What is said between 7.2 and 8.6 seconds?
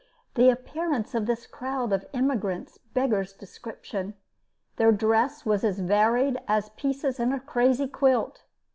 a crazy quilt.